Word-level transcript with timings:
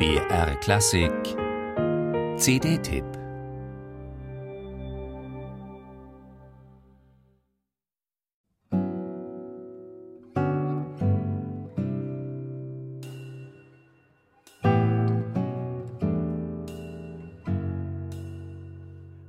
BR 0.00 0.56
Klassik 0.60 1.12
CD-Tipp 2.38 3.04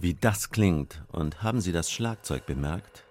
Wie 0.00 0.14
das 0.14 0.50
klingt 0.50 1.04
und 1.12 1.44
haben 1.44 1.60
Sie 1.60 1.70
das 1.70 1.92
Schlagzeug 1.92 2.44
bemerkt? 2.44 3.05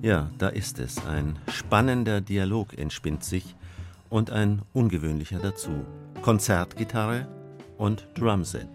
Ja, 0.00 0.30
da 0.38 0.48
ist 0.48 0.78
es. 0.78 1.04
Ein 1.06 1.38
spannender 1.52 2.20
Dialog 2.20 2.78
entspinnt 2.78 3.24
sich 3.24 3.56
und 4.08 4.30
ein 4.30 4.62
ungewöhnlicher 4.72 5.40
dazu. 5.40 5.84
Konzertgitarre 6.22 7.26
und 7.78 8.06
Drumset. 8.14 8.68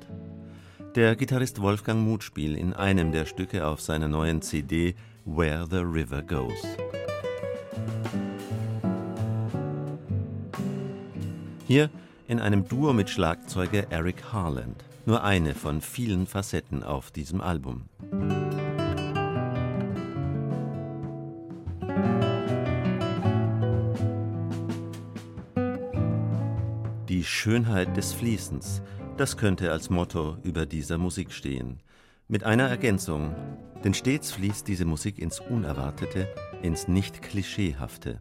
Der 0.96 1.16
Gitarrist 1.16 1.62
Wolfgang 1.62 2.02
Muth 2.02 2.24
spielt 2.24 2.58
in 2.58 2.74
einem 2.74 3.12
der 3.12 3.26
Stücke 3.26 3.66
auf 3.66 3.82
seiner 3.82 4.10
neuen 4.10 4.42
CD 4.42 4.96
Where 5.26 5.66
the 5.70 5.78
River 5.78 6.22
Goes. 6.22 6.62
Hier 11.66 11.90
in 12.28 12.40
einem 12.40 12.68
Duo 12.68 12.92
mit 12.92 13.10
Schlagzeuger 13.10 13.90
Eric 13.92 14.34
Harland. 14.34 14.84
Nur 15.06 15.24
eine 15.24 15.56
von 15.56 15.82
vielen 15.82 16.28
Facetten 16.28 16.84
auf 16.84 17.12
diesem 17.12 17.42
Album. 17.42 17.84
Die 27.14 27.24
Schönheit 27.24 27.96
des 27.96 28.12
Fließens, 28.12 28.82
das 29.18 29.38
könnte 29.38 29.72
als 29.72 29.92
Motto 29.92 30.38
über 30.42 30.66
dieser 30.66 30.98
Musik 30.98 31.32
stehen. 31.32 31.80
Mit 32.28 32.44
einer 32.44 32.68
Ergänzung, 32.68 33.36
denn 33.84 33.94
stets 33.94 34.32
fließt 34.32 34.68
diese 34.68 34.86
Musik 34.86 35.20
ins 35.20 35.40
Unerwartete, 35.40 36.28
ins 36.64 36.88
Nicht-Klischeehafte. 36.88 38.20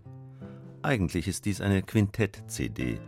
Eigentlich 0.83 1.27
ist 1.27 1.47
dies 1.47 1.62
eine 1.62 1.81
Quintett-CD, 1.81 3.01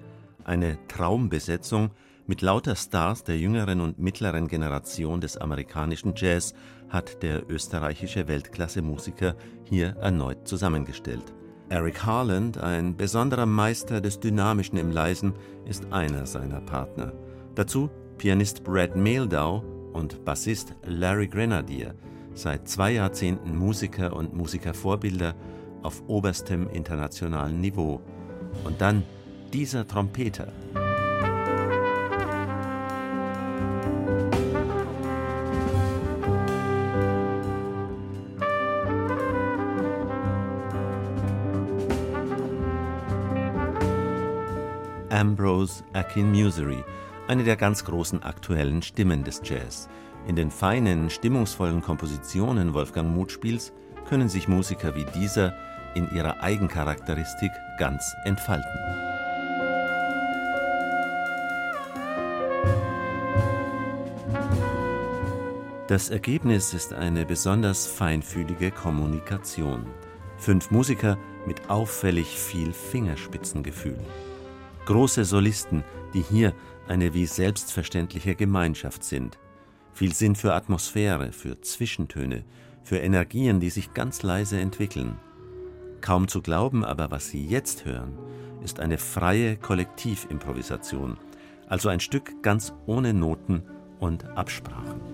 eine 0.43 0.79
Traumbesetzung 0.89 1.91
mit 2.27 2.41
lauter 2.41 2.77
Stars 2.77 3.23
der 3.23 3.39
jüngeren 3.39 3.83
und 3.83 3.99
mittleren 3.99 4.49
Generation 4.49 5.21
des 5.21 5.37
amerikanischen 5.37 6.15
Jazz 6.17 6.55
hat 6.89 7.23
der 7.23 7.51
österreichische 7.51 8.27
Weltklasse-Musiker 8.27 9.37
hier 9.65 9.89
erneut 9.97 10.49
zusammengestellt. 10.49 11.35
Eric 11.75 12.07
Harland, 12.07 12.57
ein 12.57 12.97
besonderer 12.97 13.47
Meister 13.47 14.01
des 14.01 14.21
Dynamischen 14.21 14.79
im 14.79 14.93
Leisen, 14.93 15.33
ist 15.69 15.93
einer 15.93 16.25
seiner 16.25 16.61
Partner. 16.61 17.13
Dazu 17.57 17.91
Pianist 18.17 18.63
Brad 18.63 18.95
Mehldau 18.95 19.65
und 19.93 20.25
Bassist 20.25 20.77
Larry 20.87 21.27
Grenadier, 21.27 21.97
seit 22.33 22.69
zwei 22.69 22.93
Jahrzehnten 22.93 23.59
Musiker 23.59 24.15
und 24.15 24.33
Musikervorbilder 24.35 25.35
auf 25.83 26.01
oberstem 26.07 26.71
internationalen 26.71 27.61
Niveau. 27.61 28.01
Und 28.63 28.81
dann 28.81 29.03
dieser 29.53 29.85
Trompeter. 29.85 30.53
Ambrose 45.15 45.85
Akinmuseri, 45.93 46.83
eine 47.29 47.45
der 47.45 47.55
ganz 47.55 47.85
großen 47.85 48.25
aktuellen 48.25 48.83
Stimmen 48.83 49.23
des 49.23 49.41
Jazz. 49.45 49.89
In 50.27 50.35
den 50.35 50.51
feinen, 50.51 51.09
stimmungsvollen 51.09 51.83
Kompositionen 51.83 52.75
Wolfgang 52.75 53.15
Mutspiels 53.15 53.73
können 54.09 54.29
sich 54.29 54.49
Musiker 54.49 54.97
wie 54.97 55.07
dieser 55.15 55.55
in 55.95 56.11
ihrer 56.11 56.43
Eigencharakteristik 56.43 57.53
ganz 57.79 58.03
entfalten. 58.25 58.65
Das 65.87 66.11
Ergebnis 66.11 66.75
ist 66.75 66.93
eine 66.93 67.25
besonders 67.25 67.87
feinfühlige 67.87 68.73
Kommunikation. 68.73 69.87
Fünf 70.39 70.73
Musiker 70.73 71.17
mit 71.47 71.71
auffällig 71.71 72.27
viel 72.27 72.73
Fingerspitzengefühl. 72.73 73.99
Große 74.87 75.25
Solisten, 75.25 75.83
die 76.13 76.21
hier 76.21 76.53
eine 76.89 77.15
wie 77.15 77.27
selbstverständliche 77.27 78.35
Gemeinschaft 78.35 79.03
sind. 79.03 79.39
Viel 79.93 80.13
Sinn 80.13 80.37
für 80.37 80.55
Atmosphäre, 80.55 81.33
für 81.33 81.61
Zwischentöne, 81.61 82.45
für 82.83 82.99
Energien, 82.99 83.61
die 83.61 83.71
sich 83.71 83.95
ganz 83.95 84.23
leise 84.23 84.61
entwickeln. 84.61 85.17
Kaum 86.01 86.29
zu 86.29 86.43
glauben 86.43 86.85
aber, 86.85 87.11
was 87.11 87.31
Sie 87.31 87.47
jetzt 87.47 87.87
hören, 87.87 88.19
ist 88.63 88.79
eine 88.79 88.99
freie 88.99 89.57
Kollektivimprovisation, 89.57 91.17
also 91.67 91.89
ein 91.89 92.01
Stück 92.01 92.43
ganz 92.43 92.75
ohne 92.85 93.15
Noten 93.15 93.63
und 94.01 94.27
Absprachen. 94.37 95.14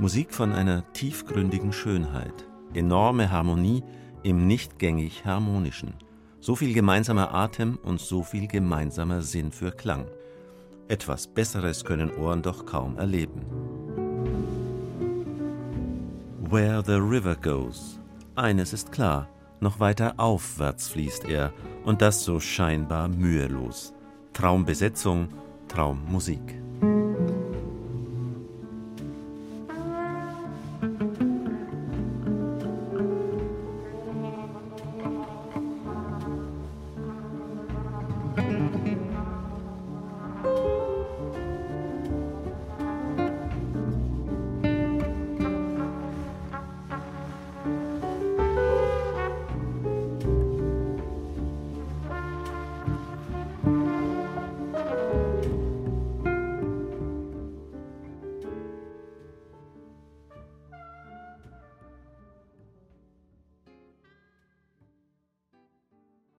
Musik 0.00 0.32
von 0.32 0.52
einer 0.52 0.84
tiefgründigen 0.92 1.72
Schönheit, 1.72 2.46
enorme 2.72 3.32
Harmonie 3.32 3.82
im 4.22 4.46
nicht 4.46 4.78
gängig 4.78 5.24
harmonischen, 5.24 5.94
so 6.38 6.54
viel 6.54 6.72
gemeinsamer 6.72 7.34
Atem 7.34 7.80
und 7.82 8.00
so 8.00 8.22
viel 8.22 8.46
gemeinsamer 8.46 9.22
Sinn 9.22 9.50
für 9.50 9.72
Klang. 9.72 10.06
Etwas 10.86 11.26
Besseres 11.26 11.84
können 11.84 12.14
Ohren 12.14 12.42
doch 12.42 12.64
kaum 12.64 12.96
erleben. 12.96 13.42
Where 16.48 16.80
the 16.86 16.92
river 16.92 17.34
goes. 17.34 17.98
Eines 18.36 18.72
ist 18.72 18.92
klar, 18.92 19.28
noch 19.58 19.80
weiter 19.80 20.14
aufwärts 20.16 20.86
fließt 20.88 21.24
er, 21.24 21.52
und 21.84 22.02
das 22.02 22.22
so 22.22 22.38
scheinbar 22.38 23.08
mühelos. 23.08 23.92
Traumbesetzung, 24.32 25.28
Traummusik. 25.66 26.54